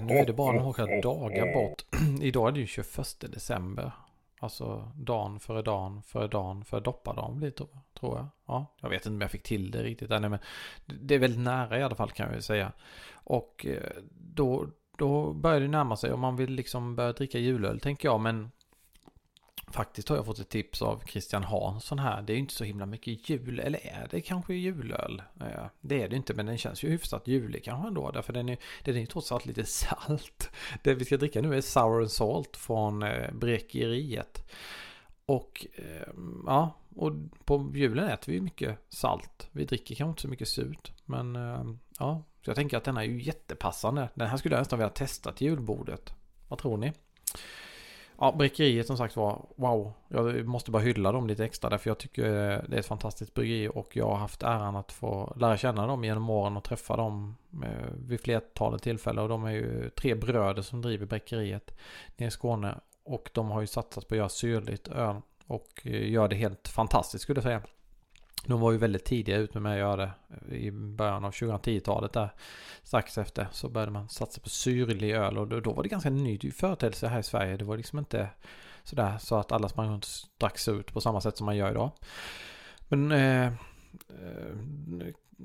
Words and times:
Nu 0.00 0.18
är 0.18 0.26
det 0.26 0.32
bara 0.32 0.52
några 0.52 1.00
dagar 1.00 1.54
bort. 1.54 1.84
Idag 2.20 2.48
är 2.48 2.52
det 2.52 2.60
ju 2.60 2.66
21 2.66 2.96
december. 3.20 3.92
Alltså 4.40 4.92
dagen 4.96 5.40
före 5.40 5.62
dagen 5.62 6.02
före 6.02 6.28
dagen 6.28 6.64
före 6.64 6.80
doppardagen 6.80 7.36
blir 7.36 7.50
det 7.50 7.64
tror 7.98 8.16
jag. 8.16 8.26
Ja, 8.46 8.66
jag 8.80 8.88
vet 8.88 9.06
inte 9.06 9.14
om 9.14 9.20
jag 9.20 9.30
fick 9.30 9.42
till 9.42 9.70
det 9.70 9.82
riktigt 9.82 10.10
ännu 10.10 10.28
men 10.28 10.38
det 10.86 11.14
är 11.14 11.18
väldigt 11.18 11.40
nära 11.40 11.78
i 11.78 11.82
alla 11.82 11.94
fall 11.94 12.10
kan 12.10 12.32
jag 12.32 12.44
säga. 12.44 12.72
Och 13.14 13.66
eh, 13.66 14.02
då, 14.10 14.68
då 14.98 15.32
börjar 15.32 15.60
det 15.60 15.68
närma 15.68 15.96
sig 15.96 16.12
om 16.12 16.20
man 16.20 16.36
vill 16.36 16.50
liksom 16.50 16.96
börja 16.96 17.12
dricka 17.12 17.38
julöl 17.38 17.80
tänker 17.80 18.08
jag 18.08 18.20
men 18.20 18.50
Faktiskt 19.70 20.08
har 20.08 20.16
jag 20.16 20.26
fått 20.26 20.38
ett 20.38 20.48
tips 20.48 20.82
av 20.82 21.02
Christian 21.06 21.44
Hansson 21.44 21.98
här. 21.98 22.22
Det 22.22 22.32
är 22.32 22.34
ju 22.34 22.40
inte 22.40 22.54
så 22.54 22.64
himla 22.64 22.86
mycket 22.86 23.30
jul. 23.30 23.60
Eller 23.60 23.86
är 23.86 24.08
det 24.10 24.20
kanske 24.20 24.54
julöl? 24.54 25.22
Det 25.80 26.02
är 26.02 26.08
det 26.08 26.16
inte 26.16 26.34
men 26.34 26.46
den 26.46 26.58
känns 26.58 26.82
ju 26.84 26.88
hyfsat 26.88 27.28
julig 27.28 27.64
kanske 27.64 27.88
ändå. 27.88 28.10
Därför 28.10 28.32
den 28.32 28.48
är, 28.48 28.58
den 28.84 28.96
är 28.96 29.00
ju 29.00 29.06
trots 29.06 29.32
allt 29.32 29.46
lite 29.46 29.64
salt. 29.66 30.50
Det 30.82 30.94
vi 30.94 31.04
ska 31.04 31.16
dricka 31.16 31.42
nu 31.42 31.54
är 31.54 31.60
Sour 31.60 32.00
and 32.00 32.10
Salt 32.10 32.56
från 32.56 33.02
eh, 33.02 33.32
Brekeriet. 33.32 34.50
Och 35.26 35.66
ehm, 35.76 36.44
ja, 36.46 36.74
och 36.96 37.12
på 37.44 37.72
julen 37.74 38.08
äter 38.08 38.32
vi 38.32 38.40
mycket 38.40 38.78
salt. 38.88 39.48
Vi 39.52 39.64
dricker 39.64 39.94
kanske 39.94 40.10
inte 40.10 40.22
så 40.22 40.28
mycket 40.28 40.48
surt. 40.48 40.92
Men 41.04 41.36
ehm, 41.36 41.78
ja, 41.98 42.22
så 42.44 42.50
jag 42.50 42.56
tänker 42.56 42.76
att 42.76 42.84
den 42.84 42.96
är 42.96 43.02
ju 43.02 43.22
jättepassande. 43.22 44.08
Den 44.14 44.28
här 44.28 44.36
skulle 44.36 44.54
jag 44.54 44.60
nästan 44.60 44.78
vilja 44.78 44.90
testa 44.90 45.32
till 45.32 45.46
julbordet. 45.46 46.14
Vad 46.48 46.58
tror 46.58 46.76
ni? 46.76 46.92
Ja, 48.18 48.34
Bräckeriet 48.38 48.86
som 48.86 48.96
sagt 48.96 49.16
var, 49.16 49.46
wow. 49.56 49.92
Jag 50.08 50.46
måste 50.46 50.70
bara 50.70 50.82
hylla 50.82 51.12
dem 51.12 51.26
lite 51.26 51.44
extra 51.44 51.70
därför 51.70 51.90
jag 51.90 51.98
tycker 51.98 52.24
eh, 52.24 52.60
det 52.68 52.76
är 52.76 52.80
ett 52.80 52.86
fantastiskt 52.86 53.34
bryggeri 53.34 53.68
och 53.74 53.96
jag 53.96 54.08
har 54.08 54.16
haft 54.16 54.42
äran 54.42 54.76
att 54.76 54.92
få 54.92 55.36
lära 55.36 55.56
känna 55.56 55.86
dem 55.86 56.04
genom 56.04 56.30
åren 56.30 56.56
och 56.56 56.64
träffa 56.64 56.96
dem 56.96 57.36
eh, 57.64 57.92
vid 58.08 58.20
flertalet 58.20 58.82
tillfällen. 58.82 59.22
Och 59.22 59.28
de 59.28 59.44
är 59.44 59.50
ju 59.50 59.90
tre 59.90 60.14
bröder 60.14 60.62
som 60.62 60.82
driver 60.82 61.06
Bräckeriet 61.06 61.76
nere 62.16 62.28
i 62.28 62.30
Skåne 62.30 62.78
och 63.04 63.30
de 63.34 63.50
har 63.50 63.60
ju 63.60 63.66
satsat 63.66 64.08
på 64.08 64.14
att 64.14 64.18
göra 64.18 64.28
syrligt 64.28 64.88
öl 64.88 65.16
och 65.46 65.82
eh, 65.84 66.10
gör 66.10 66.28
det 66.28 66.36
helt 66.36 66.68
fantastiskt 66.68 67.22
skulle 67.22 67.36
jag 67.36 67.44
säga. 67.44 67.62
De 68.46 68.60
var 68.60 68.72
ju 68.72 68.78
väldigt 68.78 69.04
tidiga 69.04 69.36
ut 69.36 69.54
med 69.54 69.72
att 69.72 69.78
göra 69.78 69.96
det 69.96 70.56
i 70.56 70.72
början 70.72 71.24
av 71.24 71.30
2010-talet 71.30 72.12
där. 72.12 72.30
Strax 72.82 73.18
efter 73.18 73.46
så 73.52 73.68
började 73.68 73.92
man 73.92 74.08
satsa 74.08 74.40
på 74.40 74.48
syrlig 74.48 75.10
öl 75.10 75.38
och 75.38 75.62
då 75.62 75.72
var 75.72 75.82
det 75.82 75.88
ganska 75.88 76.10
ny 76.10 76.38
företeelse 76.38 77.08
här 77.08 77.18
i 77.18 77.22
Sverige. 77.22 77.56
Det 77.56 77.64
var 77.64 77.76
liksom 77.76 77.98
inte 77.98 78.28
sådär 78.84 79.18
så 79.18 79.36
att 79.36 79.52
alla 79.52 79.68
sprang 79.68 79.90
runt 79.90 80.04
och 80.04 80.40
drack 80.40 80.68
ut 80.68 80.92
på 80.92 81.00
samma 81.00 81.20
sätt 81.20 81.36
som 81.36 81.46
man 81.46 81.56
gör 81.56 81.70
idag. 81.70 81.90
Men 82.88 83.12
eh, 83.12 83.46
eh 83.46 83.52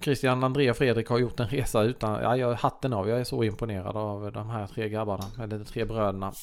Christian, 0.01 0.43
Andrea 0.43 0.71
och 0.71 0.77
Fredrik 0.77 1.07
har 1.07 1.19
gjort 1.19 1.39
en 1.39 1.47
resa 1.47 1.83
utan, 1.83 2.23
ja, 2.23 2.37
jag 2.37 2.53
hatten 2.53 2.93
av. 2.93 3.09
Jag 3.09 3.19
är 3.19 3.23
så 3.23 3.43
imponerad 3.43 3.97
av 3.97 4.31
de 4.31 4.49
här 4.49 4.67
tre 4.67 4.89
grabbarna, 4.89 5.25
eller 5.43 5.57
de 5.57 5.65
tre 5.65 5.85
bröderna. 5.85 6.33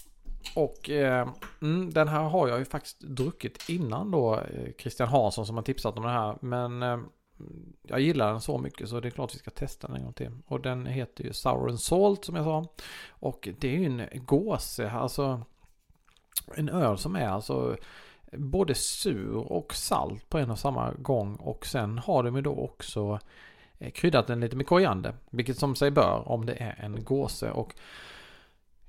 Och 0.55 0.91
eh, 0.91 1.29
mm, 1.63 1.91
den 1.91 2.09
här 2.09 2.23
har 2.23 2.49
jag 2.49 2.59
ju 2.59 2.65
faktiskt 2.65 3.01
druckit 3.01 3.69
innan 3.69 4.11
då 4.11 4.35
eh, 4.35 4.73
Christian 4.79 5.09
Hansson 5.09 5.47
som 5.47 5.57
har 5.57 5.63
tipsat 5.63 5.97
om 5.97 6.03
den 6.03 6.13
här. 6.13 6.39
Men 6.41 6.83
eh, 6.83 6.99
jag 7.83 8.01
gillar 8.01 8.31
den 8.31 8.41
så 8.41 8.59
mycket 8.59 8.89
så 8.89 9.01
det 9.01 9.09
är 9.09 9.11
klart 9.11 9.35
vi 9.35 9.39
ska 9.39 9.51
testa 9.51 9.87
den 9.87 9.97
en 9.97 10.03
gång 10.03 10.13
till. 10.13 10.31
Och 10.47 10.61
den 10.61 10.87
heter 10.87 11.25
ju 11.25 11.33
Sour 11.33 11.69
and 11.69 11.81
Salt 11.81 12.25
som 12.25 12.37
jag 12.37 12.45
sa. 12.45 12.67
Och 13.09 13.49
det 13.59 13.69
är 13.69 13.79
ju 13.79 13.87
en 13.87 14.09
gåse, 14.13 14.91
alltså 14.91 15.43
en 16.55 16.69
öl 16.69 16.99
som 16.99 17.17
är 17.17 17.29
alltså 17.29 17.77
både 18.33 18.75
sur 18.75 19.37
och 19.37 19.75
salt 19.75 20.29
på 20.29 20.39
en 20.39 20.51
och 20.51 20.59
samma 20.59 20.93
gång. 20.93 21.37
Och 21.37 21.67
sen 21.67 21.99
har 21.99 22.23
de 22.23 22.37
ju 22.37 22.43
då 22.43 22.55
också 22.55 23.19
eh, 23.79 23.91
kryddat 23.91 24.27
den 24.27 24.41
lite 24.41 24.57
med 24.57 24.67
koriander. 24.67 25.15
Vilket 25.31 25.59
som 25.59 25.77
sig 25.77 25.91
bör 25.91 26.29
om 26.29 26.47
det 26.47 26.55
är 26.55 26.85
en 26.85 27.05
gåse. 27.05 27.51
Och 27.51 27.75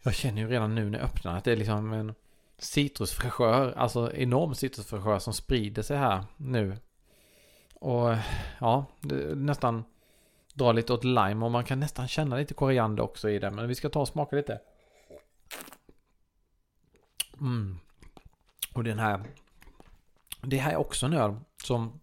jag 0.04 0.16
känner 0.16 0.42
ju 0.42 0.48
redan 0.48 0.76
nu 0.76 0.90
när 0.90 1.00
jag 1.00 1.06
öppnar 1.06 1.38
att 1.38 1.44
det 1.44 1.52
är 1.52 1.56
liksom 1.56 1.94
en 1.94 2.16
citrusfräschör, 2.58 3.74
alltså 3.78 4.14
enorm 4.14 4.56
citrusfräschör 4.56 5.20
som 5.20 5.34
sprider 5.34 5.82
sig 5.82 5.98
här 5.98 6.24
nu. 6.38 6.78
Och 7.76 8.16
ja, 8.60 8.86
nästan 9.36 9.84
drar 10.54 10.74
lite 10.74 10.94
åt 10.94 11.04
lime 11.04 11.46
och 11.46 11.52
man 11.52 11.64
kan 11.64 11.80
nästan 11.80 12.08
känna 12.08 12.38
lite 12.38 12.54
koriander 12.54 13.04
också 13.04 13.30
i 13.30 13.40
det. 13.40 13.52
Men 13.52 13.68
vi 13.68 13.76
ska 13.76 13.90
ta 13.90 14.00
och 14.02 14.08
smaka 14.08 14.36
lite. 14.36 14.62
Mm. 17.40 17.80
Och 18.74 18.84
den 18.84 19.00
här, 19.00 19.24
det 20.42 20.58
här 20.58 20.72
är 20.72 20.78
också 20.78 21.06
en 21.06 21.14
öl 21.14 21.36
som 21.64 22.00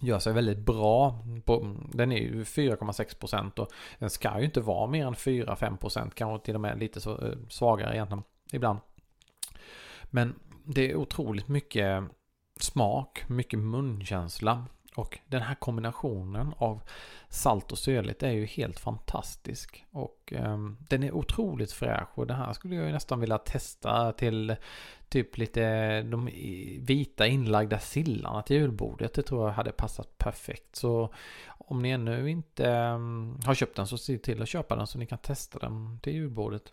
gör 0.00 0.18
sig 0.18 0.32
väldigt 0.32 0.58
bra. 0.58 1.24
På, 1.44 1.76
den 1.92 2.12
är 2.12 2.18
ju 2.18 2.42
4,6% 2.42 3.58
och 3.58 3.68
den 3.98 4.10
ska 4.10 4.38
ju 4.38 4.44
inte 4.44 4.60
vara 4.60 4.86
mer 4.86 5.06
än 5.06 5.14
4-5% 5.14 6.10
kanske 6.14 6.46
till 6.46 6.54
och 6.54 6.60
med 6.60 6.78
lite 6.78 7.00
så, 7.00 7.26
eh, 7.26 7.32
svagare 7.48 7.94
egentligen 7.94 8.24
ibland. 8.52 8.78
Men 10.04 10.34
det 10.64 10.90
är 10.90 10.96
otroligt 10.96 11.48
mycket 11.48 12.04
smak, 12.60 13.24
mycket 13.28 13.58
munkänsla 13.58 14.64
och 14.96 15.18
den 15.26 15.42
här 15.42 15.54
kombinationen 15.54 16.54
av 16.58 16.82
salt 17.28 17.72
och 17.72 17.78
syrligt 17.78 18.22
är 18.22 18.30
ju 18.30 18.46
helt 18.46 18.78
fantastisk. 18.78 19.86
Och 19.90 20.32
eh, 20.32 20.58
den 20.88 21.02
är 21.02 21.12
otroligt 21.12 21.72
fräsch 21.72 22.08
och 22.18 22.26
det 22.26 22.34
här 22.34 22.52
skulle 22.52 22.76
jag 22.76 22.92
nästan 22.92 23.20
vilja 23.20 23.38
testa 23.38 24.12
till 24.12 24.56
typ 25.08 25.38
lite 25.38 26.02
de 26.02 26.26
vita 26.80 27.26
inlagda 27.26 27.78
sillarna 27.78 28.42
till 28.42 28.56
julbordet. 28.56 29.14
Det 29.14 29.22
tror 29.22 29.46
jag 29.46 29.52
hade 29.52 29.72
passat 29.72 30.18
perfekt. 30.18 30.76
Så 30.76 31.14
om 31.46 31.82
ni 31.82 31.90
ännu 31.90 32.30
inte 32.30 32.70
eh, 32.70 32.98
har 33.44 33.54
köpt 33.54 33.76
den 33.76 33.86
så 33.86 33.98
se 33.98 34.18
till 34.18 34.42
att 34.42 34.48
köpa 34.48 34.76
den 34.76 34.86
så 34.86 34.98
ni 34.98 35.06
kan 35.06 35.18
testa 35.18 35.58
den 35.58 36.00
till 36.02 36.12
julbordet. 36.12 36.72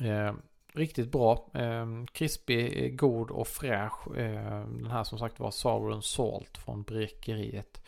Eh, 0.00 0.34
Riktigt 0.74 1.12
bra. 1.12 1.46
Ehm, 1.54 2.00
eh, 2.00 2.06
krispig, 2.06 2.98
god 2.98 3.30
och 3.30 3.48
fräsch. 3.48 4.16
Eh, 4.16 4.66
den 4.66 4.90
här 4.90 5.04
som 5.04 5.18
sagt 5.18 5.40
var 5.40 5.50
Sauron 5.50 6.02
Salt 6.02 6.58
från 6.58 6.82
Brekeriet. 6.82 7.82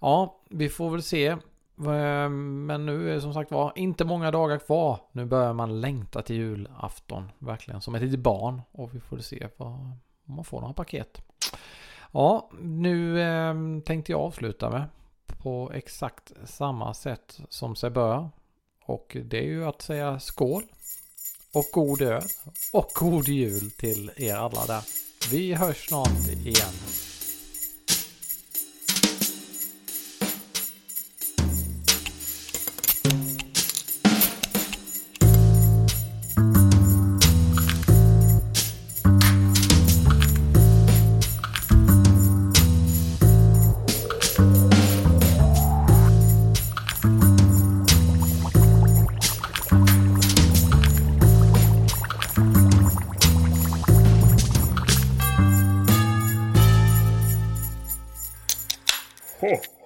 Ja, 0.00 0.40
vi 0.50 0.68
får 0.68 0.90
väl 0.90 1.02
se. 1.02 1.36
Ehm, 1.86 2.66
men 2.66 2.86
nu 2.86 3.10
är 3.10 3.14
det 3.14 3.20
som 3.20 3.34
sagt 3.34 3.50
var 3.50 3.72
inte 3.76 4.04
många 4.04 4.30
dagar 4.30 4.58
kvar. 4.58 5.00
Nu 5.12 5.24
börjar 5.24 5.52
man 5.52 5.80
längta 5.80 6.22
till 6.22 6.36
julafton. 6.36 7.30
Verkligen 7.38 7.80
som 7.80 7.94
ett 7.94 8.02
litet 8.02 8.20
barn. 8.20 8.62
Och 8.72 8.94
vi 8.94 9.00
får 9.00 9.18
se 9.18 9.48
vad, 9.56 9.68
om 10.26 10.34
man 10.34 10.44
får 10.44 10.60
några 10.60 10.74
paket. 10.74 11.22
Ja, 12.12 12.50
nu 12.60 13.20
eh, 13.20 13.54
tänkte 13.84 14.12
jag 14.12 14.20
avsluta 14.20 14.70
med 14.70 14.84
på 15.26 15.70
exakt 15.74 16.32
samma 16.44 16.94
sätt 16.94 17.40
som 17.48 17.76
sig 17.76 17.90
bör. 17.90 18.28
Och 18.86 19.16
det 19.24 19.38
är 19.38 19.48
ju 19.48 19.64
att 19.64 19.82
säga 19.82 20.20
skål 20.20 20.62
och 21.54 21.68
god 21.72 22.02
öl 22.02 22.22
och 22.72 22.90
god 22.94 23.28
jul 23.28 23.70
till 23.70 24.10
er 24.16 24.34
alla 24.34 24.66
där. 24.66 24.82
Vi 25.30 25.54
hörs 25.54 25.88
snart 25.88 26.28
igen. 26.44 26.72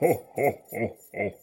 ho, 0.00 0.12
ho, 0.36 0.50
ho, 0.72 0.86
ho. 1.14 1.37